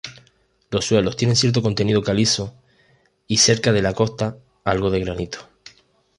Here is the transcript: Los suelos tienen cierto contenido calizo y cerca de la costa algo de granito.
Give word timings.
Los 0.71 0.85
suelos 0.85 1.15
tienen 1.15 1.35
cierto 1.35 1.61
contenido 1.61 2.01
calizo 2.01 2.55
y 3.27 3.37
cerca 3.37 3.71
de 3.71 3.83
la 3.83 3.93
costa 3.93 4.35
algo 4.63 4.89
de 4.89 5.01
granito. 5.01 5.47